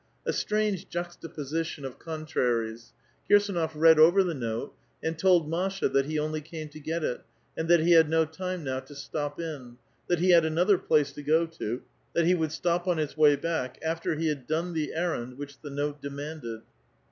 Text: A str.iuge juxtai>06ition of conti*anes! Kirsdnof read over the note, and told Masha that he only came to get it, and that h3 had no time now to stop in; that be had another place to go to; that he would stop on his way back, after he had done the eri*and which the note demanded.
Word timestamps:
A 0.25 0.33
str.iuge 0.33 0.89
juxtai>06ition 0.89 1.85
of 1.85 1.99
conti*anes! 1.99 2.91
Kirsdnof 3.29 3.73
read 3.75 3.99
over 3.99 4.23
the 4.23 4.33
note, 4.33 4.73
and 5.03 5.15
told 5.15 5.47
Masha 5.47 5.87
that 5.89 6.07
he 6.07 6.17
only 6.17 6.41
came 6.41 6.69
to 6.69 6.79
get 6.79 7.03
it, 7.03 7.21
and 7.55 7.67
that 7.67 7.81
h3 7.81 7.97
had 7.97 8.09
no 8.09 8.25
time 8.25 8.63
now 8.63 8.79
to 8.79 8.95
stop 8.95 9.39
in; 9.39 9.77
that 10.09 10.17
be 10.19 10.31
had 10.31 10.43
another 10.43 10.79
place 10.79 11.11
to 11.11 11.21
go 11.21 11.45
to; 11.45 11.83
that 12.13 12.25
he 12.25 12.33
would 12.33 12.51
stop 12.51 12.87
on 12.87 12.97
his 12.97 13.15
way 13.15 13.35
back, 13.35 13.77
after 13.83 14.15
he 14.15 14.27
had 14.27 14.47
done 14.47 14.73
the 14.73 14.91
eri*and 14.95 15.37
which 15.37 15.59
the 15.61 15.69
note 15.69 16.01
demanded. 16.01 16.61